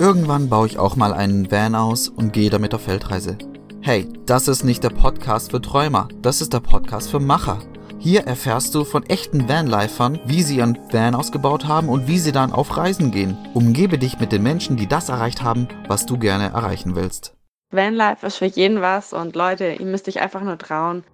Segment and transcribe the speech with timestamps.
[0.00, 3.38] Irgendwann baue ich auch mal einen Van aus und gehe damit auf Feldreise.
[3.80, 7.60] Hey, das ist nicht der Podcast für Träumer, das ist der Podcast für Macher.
[8.00, 12.32] Hier erfährst du von echten Vanlifern, wie sie ihren Van ausgebaut haben und wie sie
[12.32, 13.38] dann auf Reisen gehen.
[13.54, 17.36] Umgebe dich mit den Menschen, die das erreicht haben, was du gerne erreichen willst.
[17.70, 21.04] Vanlife ist für jeden was und Leute, ihr müsst euch einfach nur trauen.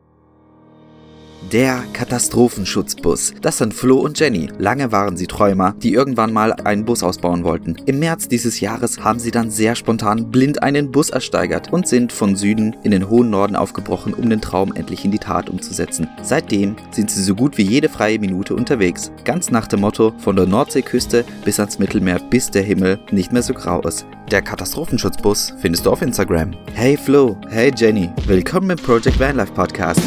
[1.43, 3.33] Der Katastrophenschutzbus.
[3.41, 4.51] Das sind Flo und Jenny.
[4.59, 7.77] Lange waren sie Träumer, die irgendwann mal einen Bus ausbauen wollten.
[7.87, 12.13] Im März dieses Jahres haben sie dann sehr spontan blind einen Bus ersteigert und sind
[12.13, 16.09] von Süden in den hohen Norden aufgebrochen, um den Traum endlich in die Tat umzusetzen.
[16.23, 19.11] Seitdem sind sie so gut wie jede freie Minute unterwegs.
[19.25, 23.43] Ganz nach dem Motto von der Nordseeküste bis ans Mittelmeer, bis der Himmel nicht mehr
[23.43, 24.05] so grau ist.
[24.31, 26.53] Der Katastrophenschutzbus findest du auf Instagram.
[26.75, 30.01] Hey Flo, hey Jenny, willkommen im Project Vanlife Podcast.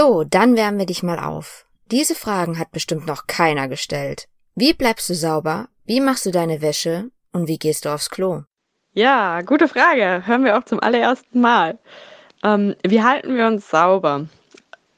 [0.00, 1.66] So, dann wärmen wir dich mal auf.
[1.90, 4.28] Diese Fragen hat bestimmt noch keiner gestellt.
[4.54, 5.66] Wie bleibst du sauber?
[5.86, 7.10] Wie machst du deine Wäsche?
[7.32, 8.42] Und wie gehst du aufs Klo?
[8.92, 10.22] Ja, gute Frage.
[10.24, 11.80] Hören wir auch zum allerersten Mal.
[12.44, 14.26] Ähm, wie halten wir uns sauber?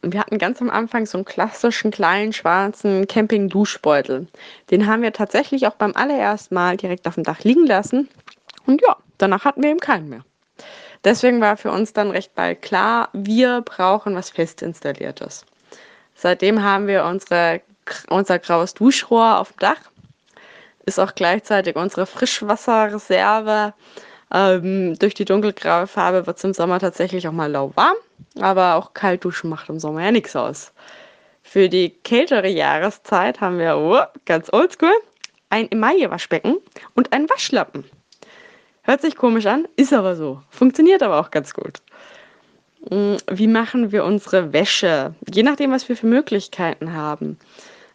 [0.03, 4.27] Wir hatten ganz am Anfang so einen klassischen kleinen schwarzen Camping-Duschbeutel.
[4.71, 8.11] Den haben wir tatsächlich auch beim allerersten Mal direkt auf dem Dach liegen lassen.
[8.67, 10.27] Und ja, danach hatten wir eben keinen mehr.
[11.05, 15.47] Deswegen war für uns dann recht bald klar, wir brauchen was fest installiertes.
[16.15, 17.63] Seitdem haben wir unsere,
[18.11, 19.81] unser graues Duschrohr auf dem Dach.
[20.85, 23.73] Ist auch gleichzeitig unsere Frischwasserreserve.
[24.33, 27.97] Ähm, durch die dunkelgraue Farbe wird es im Sommer tatsächlich auch mal lauwarm,
[28.39, 30.73] aber auch Kaltduschen macht im Sommer ja nichts aus.
[31.43, 34.93] Für die kältere Jahreszeit haben wir, oh, ganz oldschool,
[35.49, 36.59] ein Emaille-Waschbecken
[36.95, 37.85] und einen Waschlappen.
[38.83, 40.41] Hört sich komisch an, ist aber so.
[40.49, 41.81] Funktioniert aber auch ganz gut.
[42.89, 45.15] Mm, wie machen wir unsere Wäsche?
[45.33, 47.39] Je nachdem, was wir für Möglichkeiten haben.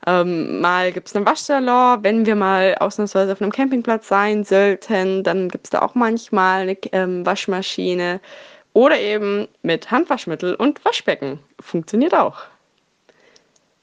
[0.08, 5.24] Ähm, mal gibt es einen Waschsalon, wenn wir mal ausnahmsweise auf einem Campingplatz sein sollten,
[5.24, 8.20] dann gibt es da auch manchmal eine ähm, Waschmaschine
[8.74, 11.40] oder eben mit Handwaschmittel und Waschbecken.
[11.60, 12.44] Funktioniert auch.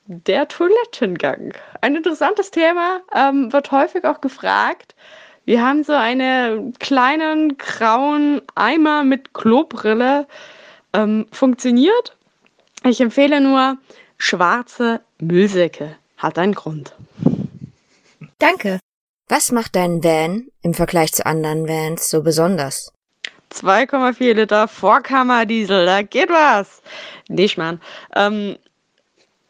[0.06, 1.54] Der Toilettengang.
[1.80, 4.94] Ein interessantes Thema, ähm, wird häufig auch gefragt.
[5.44, 10.26] Wir haben so einen kleinen grauen Eimer mit Klobrille.
[10.92, 12.16] Ähm, funktioniert.
[12.84, 13.78] Ich empfehle nur
[14.18, 15.96] schwarze Müllsäcke.
[16.16, 16.94] Hat einen Grund.
[18.38, 18.78] Danke.
[19.28, 22.92] Was macht dein Van im Vergleich zu anderen Vans so besonders?
[23.52, 26.82] 2,4 Liter Vorkammerdiesel, da geht was.
[27.28, 27.80] Nicht, Mann.
[28.14, 28.56] Ähm,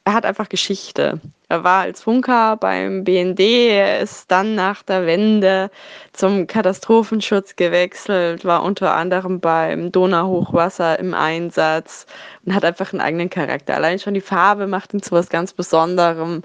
[0.04, 1.20] er hat einfach Geschichte.
[1.48, 5.70] Er war als Funker beim BND, er ist dann nach der Wende
[6.12, 12.06] zum Katastrophenschutz gewechselt, war unter anderem beim Donauhochwasser im Einsatz
[12.44, 13.74] und hat einfach einen eigenen Charakter.
[13.74, 16.42] Allein schon die Farbe macht ihn zu was ganz Besonderem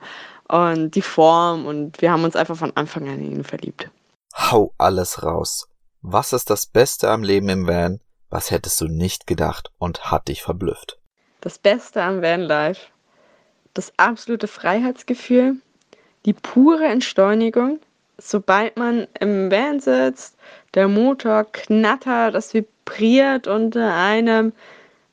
[0.49, 3.89] und die Form und wir haben uns einfach von Anfang an in ihn verliebt.
[4.35, 5.67] Hau alles raus.
[6.01, 8.01] Was ist das Beste am Leben im Van?
[8.29, 10.99] Was hättest du nicht gedacht und hat dich verblüfft?
[11.39, 12.87] Das Beste am Vanlife
[13.77, 15.57] das absolute Freiheitsgefühl,
[16.25, 17.79] die pure Entschleunigung.
[18.17, 20.35] Sobald man im Van sitzt,
[20.73, 24.53] der Motor knattert, es vibriert unter einem,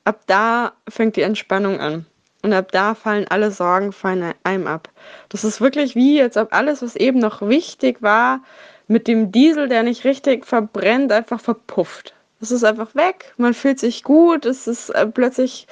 [0.04, 2.06] ab da fängt die Entspannung an.
[2.42, 4.90] Und ab da fallen alle Sorgen von einem ab.
[5.28, 8.40] Das ist wirklich wie, als ob alles, was eben noch wichtig war,
[8.86, 12.14] mit dem Diesel, der nicht richtig verbrennt, einfach verpufft.
[12.40, 15.66] Es ist einfach weg, man fühlt sich gut, es ist äh, plötzlich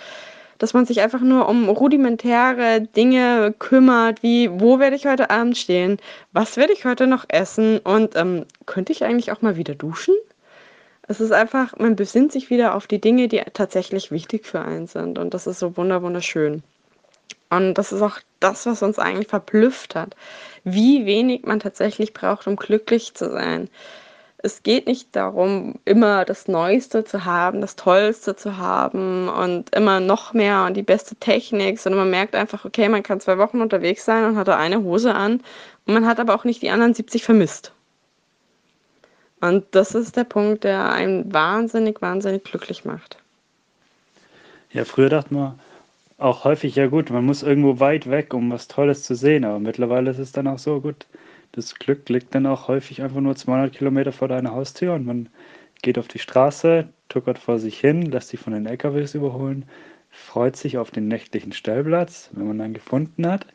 [0.62, 5.58] dass man sich einfach nur um rudimentäre Dinge kümmert, wie wo werde ich heute Abend
[5.58, 5.98] stehen,
[6.32, 10.14] was werde ich heute noch essen und ähm, könnte ich eigentlich auch mal wieder duschen?
[11.08, 14.86] Es ist einfach, man besinnt sich wieder auf die Dinge, die tatsächlich wichtig für einen
[14.86, 16.62] sind und das ist so wunderschön.
[17.50, 20.14] Und das ist auch das, was uns eigentlich verblüfft hat,
[20.62, 23.68] wie wenig man tatsächlich braucht, um glücklich zu sein
[24.42, 30.00] es geht nicht darum, immer das Neueste zu haben, das Tollste zu haben und immer
[30.00, 33.60] noch mehr und die beste Technik, sondern man merkt einfach, okay, man kann zwei Wochen
[33.60, 35.40] unterwegs sein und hat da eine Hose an
[35.86, 37.72] und man hat aber auch nicht die anderen 70 vermisst.
[39.40, 43.18] Und das ist der Punkt, der einen wahnsinnig, wahnsinnig glücklich macht.
[44.72, 45.58] Ja, früher dachte man
[46.18, 49.58] auch häufig, ja gut, man muss irgendwo weit weg, um was Tolles zu sehen, aber
[49.58, 51.06] mittlerweile ist es dann auch so gut
[51.52, 55.28] das Glück liegt dann auch häufig einfach nur 200 Kilometer vor deiner Haustür und man
[55.82, 59.66] geht auf die Straße, tuckert vor sich hin, lässt sich von den LKWs überholen,
[60.10, 63.46] freut sich auf den nächtlichen Stellplatz, wenn man dann gefunden hat.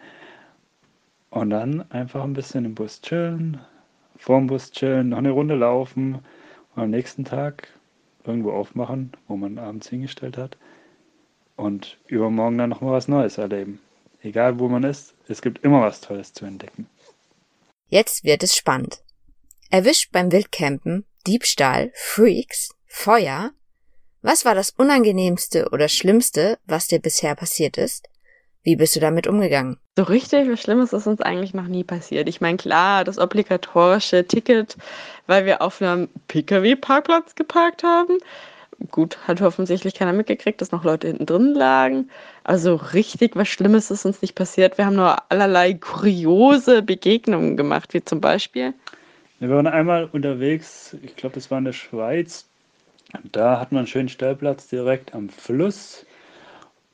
[1.29, 3.59] Und dann einfach ein bisschen im Bus chillen,
[4.17, 6.15] vorm Bus chillen, noch eine Runde laufen
[6.75, 7.69] und am nächsten Tag
[8.25, 10.57] irgendwo aufmachen, wo man abends hingestellt hat.
[11.57, 13.79] und übermorgen dann nochmal was Neues erleben.
[14.21, 16.87] Egal wo man ist, es gibt immer was Tolles zu entdecken.
[17.89, 18.99] Jetzt wird es spannend.
[19.69, 23.51] Erwischt beim Wildcampen, Diebstahl, Freaks, Feuer.
[24.21, 28.09] Was war das Unangenehmste oder Schlimmste, was dir bisher passiert ist?
[28.63, 29.77] Wie bist du damit umgegangen?
[29.95, 32.27] So richtig was Schlimmes ist uns eigentlich noch nie passiert.
[32.27, 34.75] Ich meine, klar, das obligatorische Ticket,
[35.25, 38.17] weil wir auf einem Pkw-Parkplatz geparkt haben.
[38.91, 42.11] Gut, hat offensichtlich keiner mitgekriegt, dass noch Leute hinten drin lagen.
[42.47, 44.77] Also richtig was Schlimmes ist uns nicht passiert.
[44.77, 48.73] Wir haben nur allerlei kuriose Begegnungen gemacht, wie zum Beispiel.
[49.39, 52.47] Wir waren einmal unterwegs, ich glaube, das war in der Schweiz.
[53.33, 56.05] Da hatten wir einen schönen Stellplatz direkt am Fluss.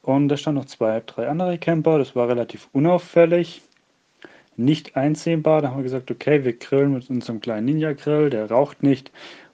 [0.01, 1.99] Und da standen noch zwei, drei andere Camper.
[1.99, 3.61] Das war relativ unauffällig,
[4.57, 5.61] nicht einsehbar.
[5.61, 8.31] Da haben wir gesagt, okay, wir grillen mit unserem kleinen Ninja-Grill.
[8.31, 9.11] Der raucht nicht.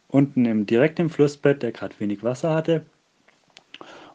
[0.08, 2.86] Unten im, direkt im Flussbett, der gerade wenig Wasser hatte.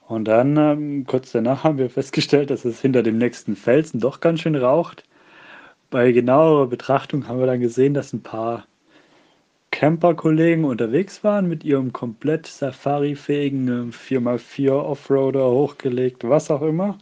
[0.06, 4.20] Und dann, ähm, kurz danach, haben wir festgestellt, dass es hinter dem nächsten Felsen doch
[4.20, 5.04] ganz schön raucht.
[5.90, 8.66] Bei genauerer Betrachtung haben wir dann gesehen, dass ein paar
[9.70, 16.98] Camper-Kollegen unterwegs waren mit ihrem komplett Safari-fähigen 4x4 ähm, Offroader hochgelegt, was auch immer.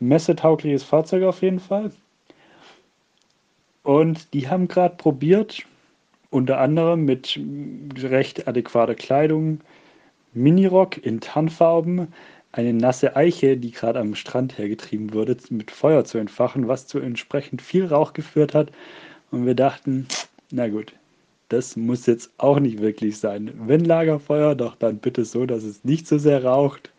[0.00, 1.92] Messetaugliches Fahrzeug auf jeden Fall.
[3.82, 5.64] Und die haben gerade probiert,
[6.30, 7.38] unter anderem mit
[7.98, 9.60] recht adäquater Kleidung,
[10.32, 12.12] Minirock in Tannfarben,
[12.52, 16.98] eine nasse Eiche, die gerade am Strand hergetrieben wurde, mit Feuer zu entfachen, was zu
[16.98, 18.70] entsprechend viel Rauch geführt hat.
[19.30, 20.08] Und wir dachten,
[20.50, 20.92] na gut,
[21.48, 23.52] das muss jetzt auch nicht wirklich sein.
[23.66, 26.90] Wenn Lagerfeuer, doch dann bitte so, dass es nicht so sehr raucht.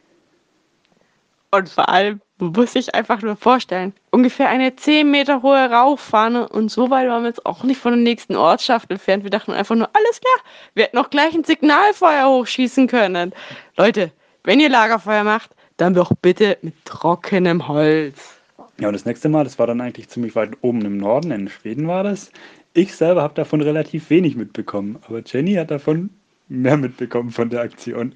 [1.51, 6.69] Und vor allem muss ich einfach nur vorstellen, ungefähr eine 10 Meter hohe Rauchfahne und
[6.69, 9.23] so weit waren wir jetzt auch nicht von der nächsten Ortschaft entfernt.
[9.23, 13.33] Wir dachten einfach nur, alles klar, wir hätten noch gleich ein Signalfeuer hochschießen können.
[13.77, 14.11] Leute,
[14.43, 18.39] wenn ihr Lagerfeuer macht, dann doch bitte mit trockenem Holz.
[18.79, 21.49] Ja, und das nächste Mal, das war dann eigentlich ziemlich weit oben im Norden, in
[21.49, 22.31] Schweden war das.
[22.73, 26.09] Ich selber habe davon relativ wenig mitbekommen, aber Jenny hat davon
[26.51, 28.13] mehr mitbekommen von der Aktion.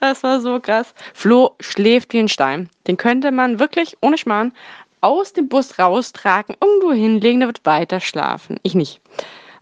[0.00, 0.94] Das war so krass.
[1.14, 2.68] Flo schläft wie ein Stein.
[2.86, 4.52] Den könnte man wirklich ohne Schmarrn
[5.00, 8.58] aus dem Bus raustragen, irgendwo hinlegen, der wird weiter schlafen.
[8.62, 9.00] Ich nicht.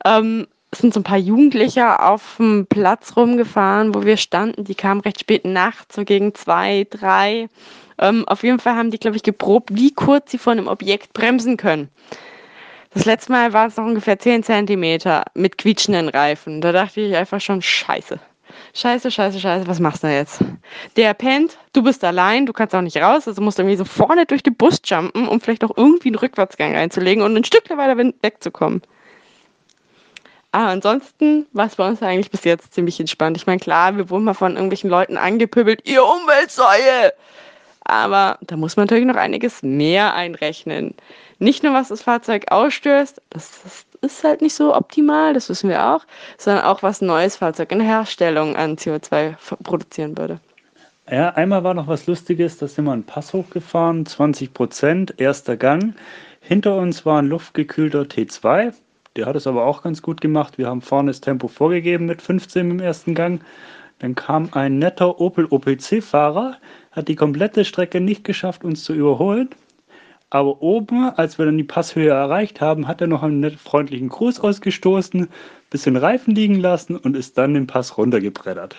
[0.04, 4.64] Ähm, es sind so ein paar Jugendliche auf dem Platz rumgefahren, wo wir standen.
[4.64, 7.48] Die kamen recht spät nachts, so gegen zwei, drei.
[7.98, 11.12] Ähm, auf jeden Fall haben die, glaube ich, geprobt, wie kurz sie von einem Objekt
[11.12, 11.88] bremsen können.
[12.92, 16.60] Das letzte Mal war es noch ungefähr 10 cm mit quietschenden Reifen.
[16.60, 18.18] Da dachte ich einfach schon, scheiße.
[18.74, 20.40] Scheiße, scheiße, scheiße, was machst du jetzt?
[20.96, 23.84] Der pennt, du bist allein, du kannst auch nicht raus, also musst du irgendwie so
[23.84, 27.68] vorne durch den Bus jumpen, um vielleicht auch irgendwie einen Rückwärtsgang einzulegen und ein Stück
[27.70, 28.82] weiter wegzukommen.
[30.52, 33.36] Aber ansonsten war es bei uns eigentlich bis jetzt ziemlich entspannt.
[33.36, 37.12] Ich meine, klar, wir wurden mal von irgendwelchen Leuten angepöbelt, ihr Umweltsäue!
[37.84, 40.94] Aber da muss man natürlich noch einiges mehr einrechnen.
[41.38, 45.68] Nicht nur, was das Fahrzeug ausstößt, das, das ist halt nicht so optimal, das wissen
[45.68, 46.04] wir auch,
[46.38, 50.40] sondern auch, was ein neues Fahrzeug in der Herstellung an CO2 produzieren würde.
[51.10, 55.56] Ja, einmal war noch was Lustiges, da sind wir einen Pass hochgefahren, 20 Prozent, erster
[55.56, 55.94] Gang.
[56.40, 58.72] Hinter uns war ein luftgekühlter T2,
[59.16, 60.58] der hat es aber auch ganz gut gemacht.
[60.58, 63.40] Wir haben vorne das Tempo vorgegeben mit 15 im ersten Gang.
[63.98, 66.56] Dann kam ein netter Opel OPC-Fahrer,
[66.92, 69.48] hat die komplette Strecke nicht geschafft, uns zu überholen.
[70.30, 74.08] Aber oben, als wir dann die Passhöhe erreicht haben, hat er noch einen netten freundlichen
[74.08, 75.28] Gruß ausgestoßen,
[75.70, 78.76] bisschen Reifen liegen lassen und ist dann den Pass runtergebreddert.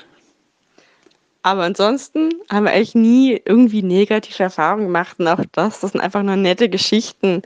[1.43, 5.17] Aber ansonsten haben wir eigentlich nie irgendwie negative Erfahrungen gemacht.
[5.19, 7.41] Und auch das, das sind einfach nur nette Geschichten.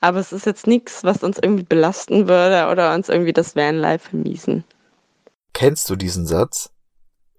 [0.00, 4.10] Aber es ist jetzt nichts, was uns irgendwie belasten würde oder uns irgendwie das Vanlife
[4.10, 4.64] vermiesen.
[5.52, 6.70] Kennst du diesen Satz?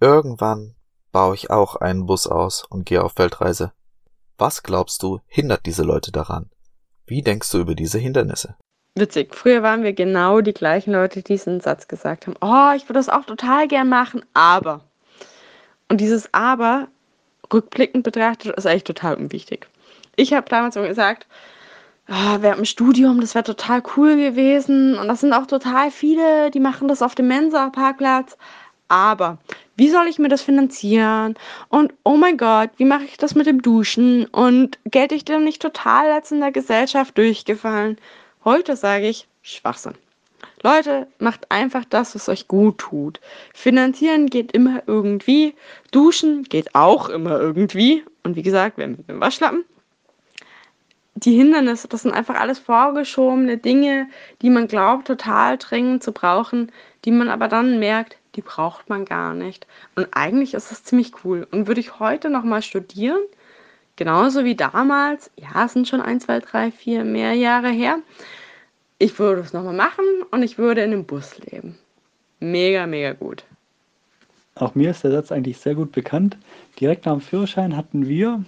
[0.02, 0.76] Irgendwann
[1.14, 3.72] baue ich auch einen Bus aus und gehe auf Weltreise.
[4.38, 6.50] Was glaubst du, hindert diese Leute daran?
[7.06, 8.56] Wie denkst du über diese Hindernisse?
[8.96, 9.36] Witzig.
[9.36, 12.36] Früher waren wir genau die gleichen Leute, die diesen Satz gesagt haben.
[12.42, 14.82] Oh, ich würde das auch total gern machen, aber.
[15.90, 16.88] Und dieses Aber,
[17.52, 19.68] rückblickend betrachtet, ist eigentlich total unwichtig.
[20.16, 21.28] Ich habe damals so gesagt,
[22.10, 24.98] oh, während dem Studium, das wäre total cool gewesen.
[24.98, 28.38] Und das sind auch total viele, die machen das auf dem Mensa-Parkplatz.
[28.88, 29.38] Aber
[29.82, 31.34] wie soll ich mir das finanzieren?
[31.70, 34.26] Und oh mein Gott, wie mache ich das mit dem Duschen?
[34.26, 37.98] Und gelte ich denn nicht total als in der Gesellschaft durchgefallen?
[38.46, 39.96] Heute sage ich Schwachsinn.
[40.62, 43.20] Leute, macht einfach das, was euch gut tut.
[43.56, 45.56] Finanzieren geht immer irgendwie.
[45.90, 48.04] Duschen geht auch immer irgendwie.
[48.22, 49.66] Und wie gesagt, wir mit dem Waschlappen
[51.16, 54.08] die Hindernisse, das sind einfach alles vorgeschobene Dinge,
[54.42, 56.72] die man glaubt, total dringend zu brauchen,
[57.04, 59.68] die man aber dann merkt, die braucht man gar nicht.
[59.96, 61.48] Und eigentlich ist es ziemlich cool.
[61.52, 63.22] Und würde ich heute nochmal studieren,
[63.96, 68.00] genauso wie damals, ja, es sind schon ein, zwei, drei, vier mehr Jahre her.
[68.98, 71.78] Ich würde es nochmal machen und ich würde in einem Bus leben.
[72.40, 73.44] Mega, mega gut.
[74.56, 76.38] Auch mir ist der Satz eigentlich sehr gut bekannt.
[76.80, 78.44] Direkt nach dem Führerschein hatten wir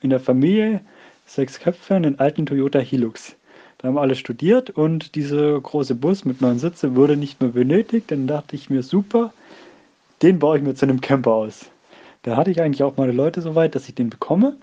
[0.00, 0.80] in der Familie
[1.26, 3.34] sechs Köpfe einen alten Toyota Hilux.
[3.78, 8.10] Da haben alle studiert und dieser große Bus mit neun Sitzen wurde nicht mehr benötigt.
[8.10, 9.32] Dann dachte ich mir, super,
[10.20, 11.66] den baue ich mir zu einem Camper aus.
[12.22, 14.56] Da hatte ich eigentlich auch meine Leute so weit, dass ich den bekomme.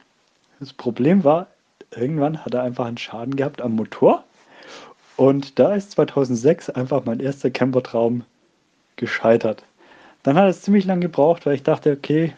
[0.60, 1.48] Das Problem war,
[1.95, 4.25] irgendwann hat er einfach einen Schaden gehabt am Motor.
[5.15, 8.25] Und da ist 2006 einfach mein erster Campertraum
[8.98, 9.63] gescheitert.
[10.24, 12.34] Dann hat es ziemlich lange gebraucht, weil ich dachte, okay,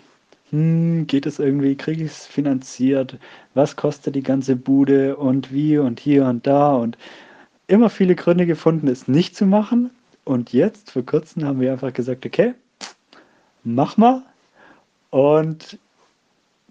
[0.52, 3.18] hm, geht es irgendwie, kriege ich es finanziert,
[3.54, 6.98] was kostet die ganze Bude und wie und hier und da und
[7.68, 9.92] immer viele Gründe gefunden, es nicht zu machen.
[10.24, 12.54] Und jetzt, vor kurzem, haben wir einfach gesagt, okay,
[13.64, 14.24] mach mal.
[15.10, 15.80] Und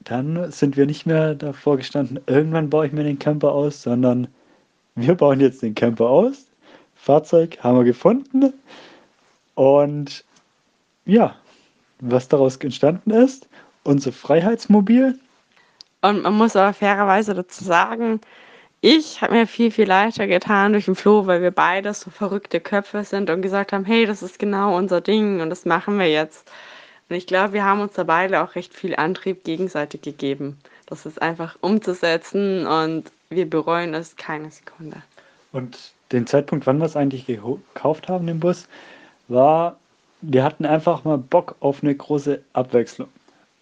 [0.04, 4.28] dann sind wir nicht mehr davor gestanden, irgendwann baue ich mir den Camper aus, sondern
[4.94, 6.46] wir bauen jetzt den Camper aus.
[6.94, 8.52] Fahrzeug haben wir gefunden.
[9.54, 10.24] Und
[11.04, 11.36] ja,
[12.00, 13.48] was daraus entstanden ist,
[13.86, 15.18] unser Freiheitsmobil.
[16.02, 18.20] Und man muss aber fairerweise dazu sagen,
[18.80, 22.60] ich habe mir viel, viel leichter getan durch den Flo, weil wir beide so verrückte
[22.60, 26.10] Köpfe sind und gesagt haben, hey, das ist genau unser Ding und das machen wir
[26.10, 26.50] jetzt.
[27.08, 31.06] Und ich glaube, wir haben uns da beide auch recht viel Antrieb gegenseitig gegeben, das
[31.06, 35.02] ist einfach umzusetzen und wir bereuen es keine Sekunde.
[35.52, 38.68] Und den Zeitpunkt, wann wir es eigentlich gekauft haben, den Bus,
[39.28, 39.76] war,
[40.20, 43.08] wir hatten einfach mal Bock auf eine große Abwechslung.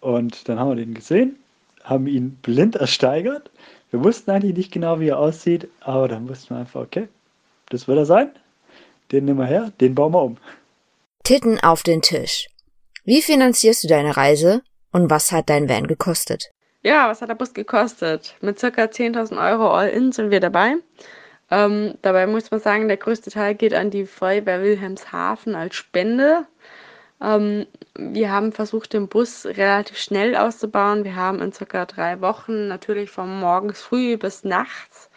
[0.05, 1.35] Und dann haben wir den gesehen,
[1.83, 3.49] haben ihn blind ersteigert.
[3.89, 7.07] Wir wussten eigentlich nicht genau, wie er aussieht, aber dann wussten wir einfach, okay,
[7.69, 8.29] das wird er sein.
[9.11, 10.37] Den nehmen wir her, den bauen wir um.
[11.23, 12.49] Titten auf den Tisch.
[13.03, 16.51] Wie finanzierst du deine Reise und was hat dein Van gekostet?
[16.83, 18.35] Ja, was hat der Bus gekostet?
[18.41, 20.75] Mit circa 10.000 Euro All-In sind wir dabei.
[21.49, 26.45] Ähm, dabei muss man sagen, der größte Teil geht an die Feuerwehr Wilhelmshaven als Spende.
[27.21, 27.65] Ähm,
[27.97, 31.03] wir haben versucht, den Bus relativ schnell auszubauen.
[31.03, 35.09] Wir haben in circa drei Wochen natürlich von morgens früh bis nachts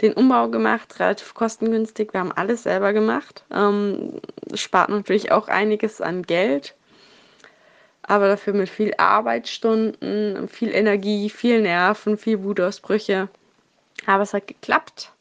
[0.00, 2.14] den Umbau gemacht, relativ kostengünstig.
[2.14, 3.44] Wir haben alles selber gemacht.
[3.52, 4.20] Ähm,
[4.54, 6.74] spart natürlich auch einiges an Geld
[8.10, 13.28] aber dafür mit viel Arbeitsstunden, viel Energie, viel Nerven, viel Wutausbrüche.
[14.06, 15.12] Aber es hat geklappt.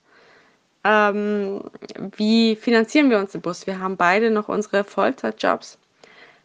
[0.83, 1.63] Ähm,
[2.17, 3.67] wie finanzieren wir uns den Bus?
[3.67, 5.77] Wir haben beide noch unsere Vollzeitjobs.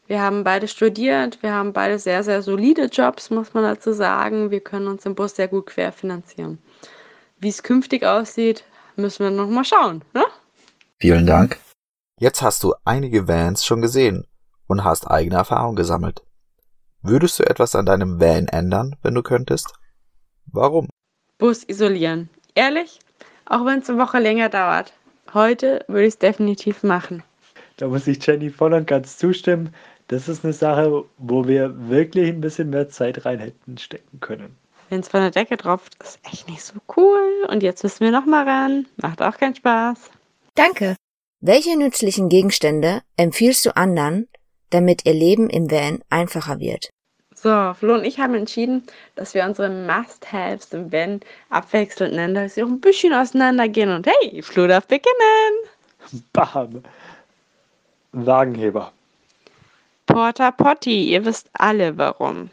[0.06, 4.50] Wir haben beide studiert, wir haben beide sehr, sehr solide Jobs, muss man dazu sagen.
[4.50, 6.58] Wir können uns den Bus sehr gut querfinanzieren.
[7.38, 8.64] Wie es künftig aussieht,
[8.96, 10.02] müssen wir noch mal schauen.
[10.12, 10.24] Ne?
[10.98, 11.58] Vielen Dank.
[12.20, 14.26] Jetzt hast du einige Vans schon gesehen
[14.66, 16.22] und hast eigene Erfahrung gesammelt.
[17.02, 19.74] Würdest du etwas an deinem Van ändern, wenn du könntest?
[20.46, 20.88] Warum?
[21.38, 22.28] Bus isolieren.
[22.54, 22.98] Ehrlich?
[23.46, 24.92] Auch wenn es eine Woche länger dauert.
[25.32, 27.22] Heute würde ich es definitiv machen.
[27.76, 29.74] Da muss ich Jenny voll und ganz zustimmen.
[30.08, 34.56] Das ist eine Sache, wo wir wirklich ein bisschen mehr Zeit rein hätten stecken können.
[34.90, 37.46] Wenn es von der Decke tropft, ist echt nicht so cool.
[37.48, 38.86] Und jetzt müssen wir nochmal ran.
[38.98, 40.10] Macht auch keinen Spaß.
[40.54, 40.96] Danke.
[41.40, 44.28] Welche nützlichen Gegenstände empfiehlst du anderen,
[44.70, 46.90] damit ihr Leben im Van einfacher wird?
[47.34, 48.84] So, Flo und ich haben entschieden,
[49.16, 51.20] dass wir unsere Must-Haves im Van
[51.50, 53.90] abwechselnd nennen, dass sie auch ein bisschen auseinandergehen.
[53.90, 56.24] Und hey, Flo darf beginnen.
[56.32, 56.82] Bam.
[58.12, 58.92] Wagenheber.
[60.14, 62.48] Porta Potty, ihr wisst alle warum.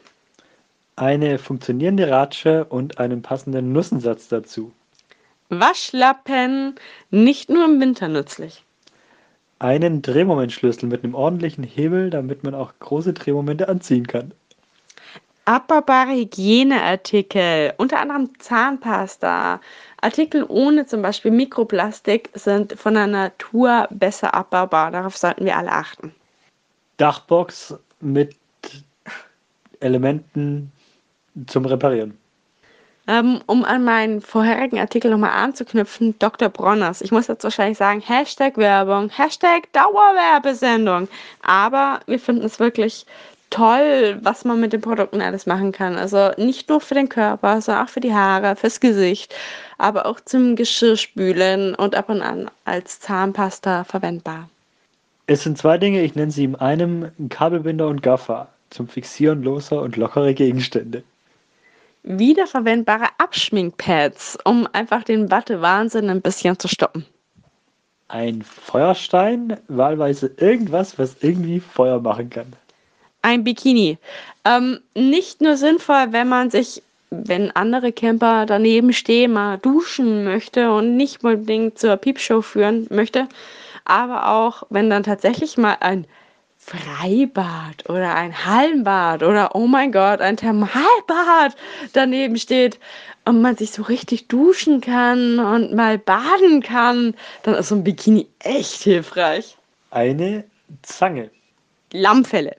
[0.95, 4.71] Eine funktionierende Ratsche und einen passenden Nussensatz dazu.
[5.49, 6.73] Waschlappen,
[7.11, 8.63] nicht nur im Winter nützlich.
[9.59, 14.31] Einen Drehmomentschlüssel mit einem ordentlichen Hebel, damit man auch große Drehmomente anziehen kann.
[15.45, 19.61] Abbaubare Hygieneartikel, unter anderem Zahnpasta.
[20.01, 24.89] Artikel ohne zum Beispiel Mikroplastik sind von der Natur besser abbaubar.
[24.89, 26.15] Darauf sollten wir alle achten.
[27.01, 28.35] Dachbox mit
[29.79, 30.71] Elementen
[31.47, 32.15] zum Reparieren.
[33.07, 36.49] Ähm, um an meinen vorherigen Artikel nochmal anzuknüpfen, Dr.
[36.49, 37.01] Bronners.
[37.01, 41.07] Ich muss jetzt wahrscheinlich sagen, Hashtag Werbung, Hashtag Dauerwerbesendung.
[41.41, 43.07] Aber wir finden es wirklich
[43.49, 45.97] toll, was man mit den Produkten alles machen kann.
[45.97, 49.33] Also nicht nur für den Körper, sondern auch für die Haare, fürs Gesicht,
[49.79, 54.50] aber auch zum Geschirrspülen und ab und an als Zahnpasta verwendbar.
[55.31, 59.81] Es sind zwei Dinge, ich nenne sie in einem Kabelbinder und Gaffer zum Fixieren loser
[59.81, 61.03] und lockere Gegenstände.
[62.03, 67.05] Wiederverwendbare Abschminkpads, um einfach den Wattewahnsinn ein bisschen zu stoppen.
[68.09, 72.53] Ein Feuerstein, wahlweise irgendwas, was irgendwie Feuer machen kann
[73.21, 73.97] ein Bikini.
[74.45, 80.71] Ähm, nicht nur sinnvoll, wenn man sich wenn andere Camper daneben stehen, mal duschen möchte
[80.71, 83.27] und nicht unbedingt zur Piepshow führen möchte.
[83.85, 86.05] Aber auch, wenn dann tatsächlich mal ein
[86.57, 91.55] Freibad oder ein Hallenbad oder oh mein Gott, ein Thermalbad
[91.93, 92.79] daneben steht
[93.25, 97.83] und man sich so richtig duschen kann und mal baden kann, dann ist so ein
[97.83, 99.57] Bikini echt hilfreich.
[99.89, 100.43] Eine
[100.83, 101.31] Zange.
[101.91, 102.55] Lammfelle.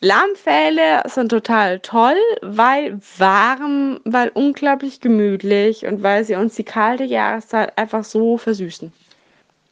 [0.00, 7.04] Lammfelle sind total toll, weil warm, weil unglaublich gemütlich und weil sie uns die kalte
[7.04, 8.92] Jahreszeit einfach so versüßen.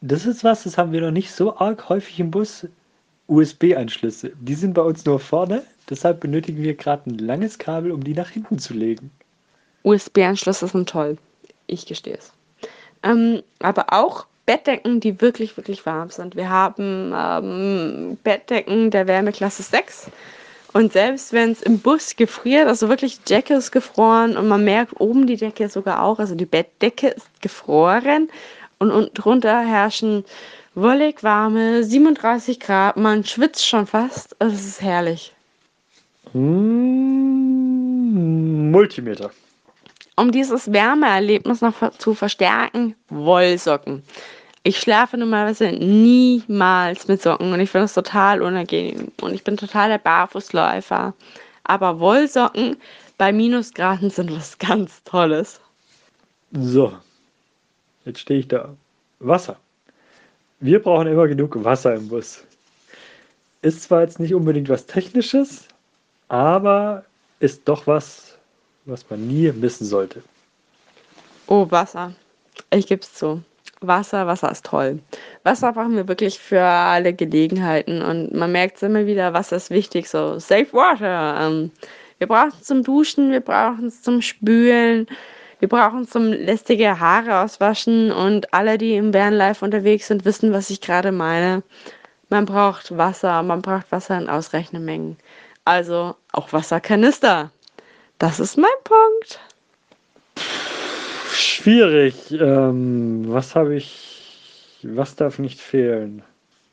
[0.01, 2.67] Das ist was, das haben wir noch nicht so arg häufig im Bus.
[3.27, 4.31] USB-Anschlüsse.
[4.39, 8.13] Die sind bei uns nur vorne, deshalb benötigen wir gerade ein langes Kabel, um die
[8.13, 9.11] nach hinten zu legen.
[9.83, 11.17] USB-Anschlüsse sind toll.
[11.65, 12.31] Ich gestehe es.
[13.03, 16.37] Ähm, aber auch Bettdecken, die wirklich, wirklich warm sind.
[16.37, 20.09] Wir haben ähm, Bettdecken der Wärmeklasse 6.
[20.71, 24.63] Und selbst wenn es im Bus gefriert, also wirklich die Decke ist gefroren und man
[24.63, 28.29] merkt oben die Decke sogar auch, also die Bettdecke ist gefroren
[28.79, 30.23] und unten drunter herrschen
[30.77, 32.97] wollig warme 37 Grad.
[32.97, 34.35] Man schwitzt schon fast.
[34.39, 35.33] Es ist herrlich.
[36.33, 36.41] Mmh,
[38.71, 39.31] Multimeter.
[40.15, 44.03] Um dieses Wärmeerlebnis noch zu verstärken, Wollsocken.
[44.63, 49.11] Ich schlafe normalerweise niemals mit Socken und ich finde das total unangenehm.
[49.21, 51.13] Und ich bin total der Barfußläufer.
[51.63, 52.77] Aber Wollsocken
[53.17, 55.59] bei Minusgraden sind was ganz Tolles.
[56.51, 56.93] So,
[58.07, 58.75] jetzt stehe ich da.
[59.19, 59.57] Wasser.
[60.59, 62.43] Wir brauchen immer genug Wasser im Bus.
[63.61, 65.67] Ist zwar jetzt nicht unbedingt was Technisches,
[66.27, 67.03] aber
[67.39, 68.37] ist doch was,
[68.85, 70.23] was man nie missen sollte.
[71.47, 72.13] Oh, Wasser.
[72.71, 73.43] Ich gebe es zu.
[73.81, 74.99] Wasser, Wasser ist toll.
[75.43, 80.09] Wasser brauchen wir wirklich für alle Gelegenheiten und man merkt immer wieder, Wasser ist wichtig,
[80.09, 81.37] so Safe Water.
[81.39, 81.71] Ähm,
[82.17, 85.07] wir brauchen es zum Duschen, wir brauchen es zum Spülen,
[85.59, 90.69] wir brauchen zum lästige Haare auswaschen und alle, die im Vanlife unterwegs sind, wissen, was
[90.69, 91.63] ich gerade meine.
[92.29, 95.17] Man braucht Wasser, man braucht Wasser in ausreichenden Mengen.
[95.65, 97.51] Also auch Wasserkanister.
[98.19, 99.39] Das ist mein Punkt.
[101.31, 102.31] Schwierig.
[102.31, 104.13] Ähm, was habe ich.
[104.83, 106.21] Was darf nicht fehlen?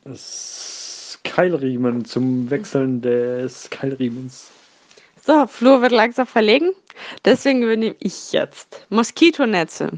[0.04, 4.50] Das Keilriemen zum Wechseln des Keilriemens.
[5.26, 6.72] So, Flo wird langsam verlegen.
[7.24, 8.84] Deswegen übernehme ich jetzt.
[8.90, 9.92] Moskitonetze.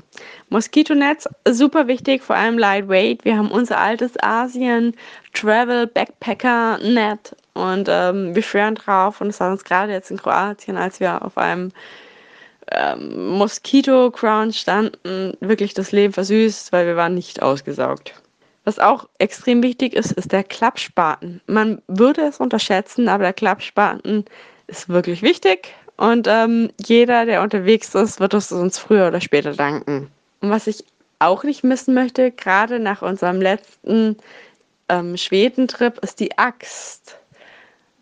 [0.50, 3.24] Moskitonetz, super wichtig, vor allem lightweight.
[3.24, 4.94] Wir haben unser altes Asien
[5.34, 10.18] Travel Backpacker Net und ähm, wir schwören drauf und es hat uns gerade jetzt in
[10.18, 11.72] Kroatien, als wir auf einem
[12.70, 18.14] ähm, Moskito Crown standen, wirklich das Leben versüßt, weil wir waren nicht ausgesaugt.
[18.62, 21.40] Was auch extrem wichtig ist, ist der Klappspaten.
[21.46, 24.24] Man würde es unterschätzen, aber der Klappspaten
[24.66, 29.52] ist wirklich wichtig und ähm, jeder, der unterwegs ist, wird es uns früher oder später
[29.52, 30.11] danken.
[30.40, 30.85] Und was ich
[31.18, 34.16] auch nicht missen möchte, gerade nach unserem letzten
[34.88, 37.18] ähm, Schwedentrip, ist die Axt.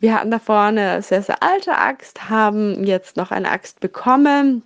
[0.01, 4.63] Wir hatten davor eine sehr, sehr alte Axt, haben jetzt noch eine Axt bekommen.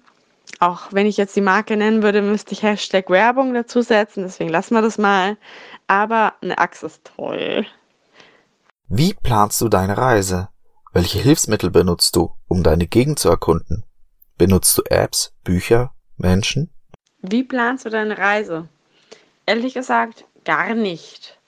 [0.60, 4.50] Auch wenn ich jetzt die Marke nennen würde, müsste ich Hashtag Werbung dazu setzen, deswegen
[4.50, 5.36] lassen wir das mal.
[5.86, 7.66] Aber eine Axt ist toll.
[8.88, 10.48] Wie planst du deine Reise?
[10.98, 13.84] Welche Hilfsmittel benutzt du, um deine Gegend zu erkunden?
[14.36, 16.72] Benutzt du Apps, Bücher, Menschen?
[17.22, 18.66] Wie planst du deine Reise?
[19.46, 21.38] Ehrlich gesagt, gar nicht.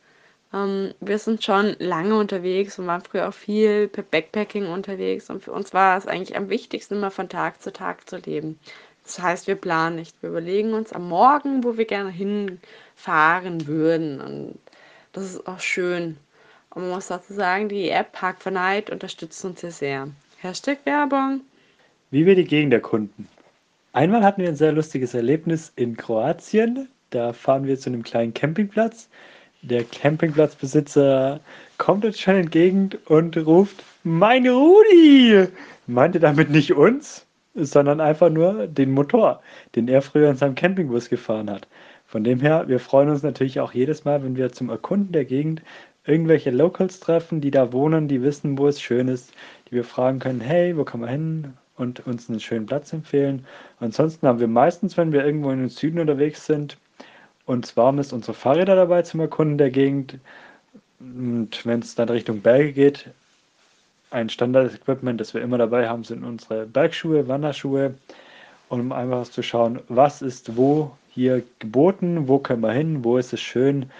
[0.55, 5.31] Ähm, wir sind schon lange unterwegs und waren früher auch viel per Backpacking unterwegs.
[5.31, 8.61] Und für uns war es eigentlich am wichtigsten, immer von Tag zu Tag zu leben.
[9.03, 10.15] Das heißt, wir planen nicht.
[10.23, 14.21] Wir überlegen uns am Morgen, wo wir gerne hinfahren würden.
[14.21, 14.61] Und
[15.11, 16.19] das ist auch schön.
[16.71, 20.09] Und man muss dazu sagen, die App Park for Night unterstützt uns hier sehr.
[20.39, 21.41] Hashtag Werbung.
[22.11, 23.29] Wie wir die Gegend erkunden.
[23.93, 26.89] Einmal hatten wir ein sehr lustiges Erlebnis in Kroatien.
[27.11, 29.09] Da fahren wir zu einem kleinen Campingplatz
[29.63, 31.41] der Campingplatzbesitzer
[31.77, 35.49] kommt uns schon entgegen und ruft, mein Rudi!
[35.87, 39.43] Meinte damit nicht uns, sondern einfach nur den Motor,
[39.75, 41.69] den er früher in seinem Campingbus gefahren hat.
[42.07, 45.25] Von dem her, wir freuen uns natürlich auch jedes Mal, wenn wir zum Erkunden der
[45.25, 45.63] Gegend
[46.07, 49.33] irgendwelche Locals treffen, die da wohnen, die wissen, wo es schön ist,
[49.69, 51.55] die wir fragen können, hey, wo kann man hin?
[51.77, 53.47] Und uns einen schönen Platz empfehlen.
[53.79, 56.77] Ansonsten haben wir meistens, wenn wir irgendwo in den Süden unterwegs sind,
[57.47, 60.19] uns warm ist, unsere Fahrräder dabei zum Erkunden der Gegend.
[61.01, 63.11] Und wenn es dann Richtung Berge geht,
[64.11, 67.95] ein Standard-Equipment, das wir immer dabei haben, sind unsere Bergschuhe, Wanderschuhe,
[68.69, 73.33] um einfach zu schauen, was ist wo hier geboten, wo können wir hin, wo ist
[73.33, 73.91] es schön.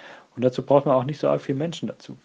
[0.41, 2.17] Und dazu braucht man auch nicht so arg viele Menschen dazu.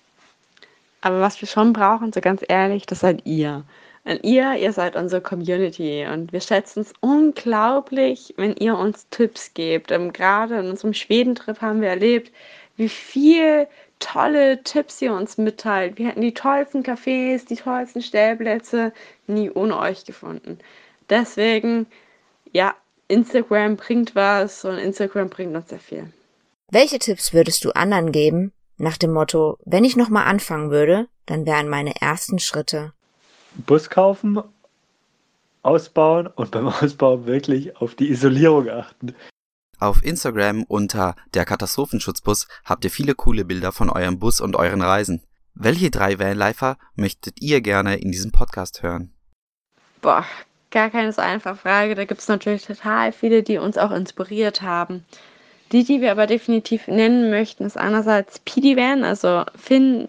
[1.02, 3.62] Aber was wir schon brauchen, so ganz ehrlich, das seid ihr.
[4.04, 9.52] Und ihr, ihr seid unsere Community und wir schätzen es unglaublich, wenn ihr uns Tipps
[9.52, 9.90] gebt.
[9.90, 12.32] Ähm, gerade in unserem Schwedentrip haben wir erlebt,
[12.78, 13.66] wie viel
[13.98, 15.98] tolle Tipps ihr uns mitteilt.
[15.98, 18.94] Wir hätten die tollsten Cafés, die tollsten Stellplätze
[19.26, 20.58] nie ohne euch gefunden.
[21.10, 21.86] Deswegen,
[22.54, 22.74] ja,
[23.08, 26.10] Instagram bringt was und Instagram bringt uns sehr viel.
[26.72, 28.52] Welche Tipps würdest du anderen geben?
[28.76, 32.92] Nach dem Motto, wenn ich nochmal anfangen würde, dann wären meine ersten Schritte.
[33.54, 34.42] Bus kaufen,
[35.62, 39.14] ausbauen und beim Ausbau wirklich auf die Isolierung achten.
[39.78, 44.82] Auf Instagram unter der Katastrophenschutzbus habt ihr viele coole Bilder von eurem Bus und euren
[44.82, 45.22] Reisen.
[45.54, 49.14] Welche drei Vanlifer möchtet ihr gerne in diesem Podcast hören?
[50.02, 50.24] Boah,
[50.72, 51.94] gar keine so einfache Frage.
[51.94, 55.04] Da gibt es natürlich total viele, die uns auch inspiriert haben.
[55.72, 60.08] Die, die wir aber definitiv nennen möchten, ist einerseits PD Van, also Finn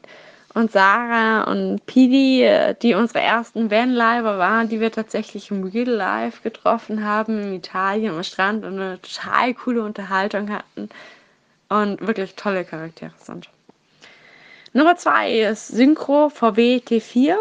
[0.54, 2.48] und Sarah und Pidi,
[2.82, 8.16] die unsere ersten Vanlifer waren, die wir tatsächlich im Real Life getroffen haben, in Italien
[8.16, 10.90] am Strand und eine total coole Unterhaltung hatten
[11.70, 13.50] und wirklich tolle Charaktere sind.
[14.74, 17.36] Nummer zwei ist Synchro VW T4.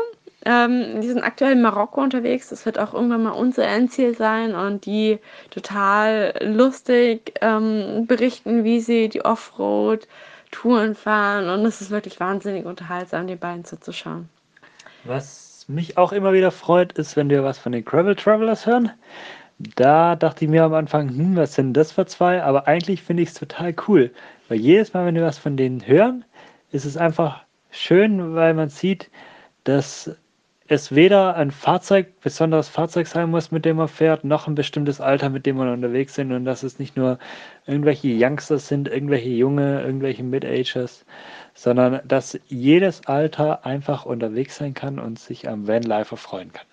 [0.46, 2.50] Ähm, die sind aktuell in Marokko unterwegs.
[2.50, 5.18] Das wird auch irgendwann mal unser Endziel sein und die
[5.50, 10.06] total lustig ähm, berichten, wie sie die Offroad
[10.52, 14.28] Touren fahren und es ist wirklich wahnsinnig unterhaltsam, die beiden zuzuschauen.
[15.04, 18.92] Was mich auch immer wieder freut, ist, wenn wir was von den Gravel Travelers hören.
[19.58, 22.42] Da dachte ich mir am Anfang, hm, was sind das für zwei?
[22.42, 24.12] Aber eigentlich finde ich es total cool,
[24.48, 26.24] weil jedes Mal, wenn wir was von denen hören,
[26.70, 29.10] ist es einfach schön, weil man sieht,
[29.64, 30.14] dass
[30.68, 35.00] es weder ein Fahrzeug, besonderes Fahrzeug sein muss, mit dem man fährt, noch ein bestimmtes
[35.00, 37.18] Alter, mit dem man unterwegs sind und dass es nicht nur
[37.66, 41.04] irgendwelche Youngsters sind, irgendwelche Junge, irgendwelche Mid-Agers,
[41.54, 46.66] sondern dass jedes Alter einfach unterwegs sein kann und sich am Vanlife freuen kann.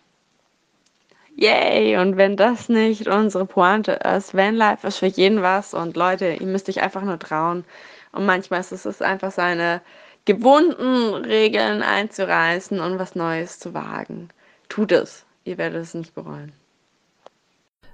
[1.36, 1.98] Yay!
[1.98, 6.46] Und wenn das nicht unsere Pointe ist, Vanlife ist für jeden was und Leute, ihr
[6.46, 7.66] müsst euch einfach nur trauen.
[8.12, 9.82] Und manchmal ist es einfach seine
[10.26, 14.30] gewohnten Regeln einzureißen und was Neues zu wagen.
[14.70, 15.26] Tut es.
[15.44, 16.54] Ihr werdet es nicht bereuen.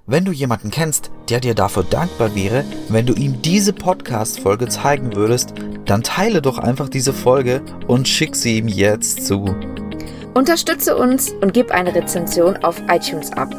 [0.06, 5.14] Wenn du jemanden kennst, der dir dafür dankbar wäre, wenn du ihm diese Podcast-Folge zeigen
[5.14, 9.54] würdest, dann teile doch einfach diese Folge und schick sie ihm jetzt zu.
[10.34, 13.52] Unterstütze uns und gib eine Rezension auf iTunes ab.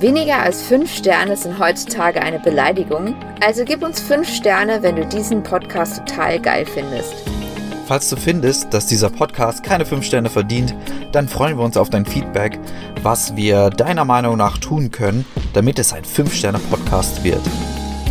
[0.00, 5.06] Weniger als 5 Sterne sind heutzutage eine Beleidigung, also gib uns 5 Sterne, wenn du
[5.06, 7.14] diesen Podcast total geil findest.
[7.90, 10.76] Falls du findest, dass dieser Podcast keine 5 Sterne verdient,
[11.10, 12.56] dann freuen wir uns auf dein Feedback,
[13.02, 15.24] was wir deiner Meinung nach tun können,
[15.54, 17.40] damit es ein 5 Sterne Podcast wird.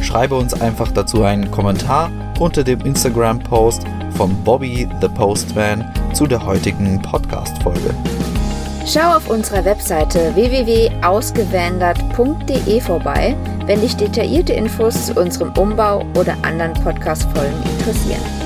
[0.02, 2.12] Schreibe uns einfach dazu einen Kommentar
[2.42, 3.84] unter dem Instagram-Post
[4.18, 7.96] von Bobby the Postman zu der heutigen Podcast-Folge.
[8.86, 13.34] Schau auf unserer Webseite www.ausgewandert.de vorbei,
[13.66, 18.39] wenn dich detaillierte Infos zu unserem Umbau oder anderen Podcast-Folgen interessieren.